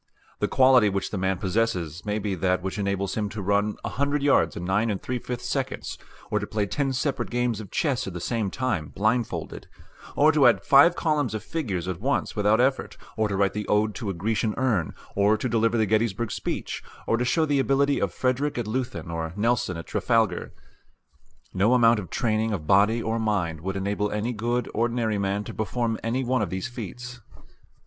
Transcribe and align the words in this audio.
The 0.39 0.47
quality 0.47 0.89
which 0.89 1.11
the 1.11 1.19
man 1.19 1.37
possesses 1.37 2.03
may 2.07 2.17
be 2.17 2.33
that 2.33 2.63
which 2.63 2.79
enables 2.79 3.13
him 3.13 3.29
to 3.29 3.39
run 3.43 3.75
a 3.85 3.89
hundred 3.89 4.23
yards 4.23 4.57
in 4.57 4.65
nine 4.65 4.89
and 4.89 4.99
three 4.99 5.19
fifths 5.19 5.47
seconds, 5.47 5.99
or 6.31 6.39
to 6.39 6.47
play 6.47 6.65
ten 6.65 6.91
separate 6.91 7.29
games 7.29 7.59
of 7.59 7.69
chess 7.69 8.07
at 8.07 8.13
the 8.13 8.19
same 8.19 8.49
time 8.49 8.87
blindfolded, 8.87 9.67
or 10.15 10.31
to 10.31 10.47
add 10.47 10.63
five 10.63 10.95
columns 10.95 11.35
of 11.35 11.43
figures 11.43 11.87
at 11.87 11.99
once 12.01 12.35
without 12.35 12.59
effort, 12.59 12.97
or 13.15 13.27
to 13.27 13.35
write 13.37 13.53
the 13.53 13.67
"Ode 13.67 13.93
to 13.93 14.09
a 14.09 14.13
Grecian 14.15 14.55
Urn," 14.57 14.95
or 15.13 15.37
to 15.37 15.47
deliver 15.47 15.77
the 15.77 15.85
Gettysburg 15.85 16.31
speech, 16.31 16.83
or 17.05 17.15
to 17.15 17.23
show 17.23 17.45
the 17.45 17.59
ability 17.59 17.99
of 18.01 18.11
Frederick 18.11 18.57
at 18.57 18.65
Leuthen 18.65 19.11
or 19.11 19.33
Nelson 19.35 19.77
at 19.77 19.85
Trafalgar. 19.85 20.51
No 21.53 21.75
amount 21.75 21.99
of 21.99 22.09
training 22.09 22.53
of 22.53 22.65
body 22.65 23.03
or 23.03 23.19
mind 23.19 23.61
would 23.61 23.75
enable 23.75 24.09
any 24.09 24.33
good 24.33 24.67
ordinary 24.73 25.19
man 25.19 25.43
to 25.43 25.53
perform 25.53 25.99
any 26.01 26.23
one 26.23 26.41
of 26.41 26.49
these 26.49 26.67
feats. 26.67 27.21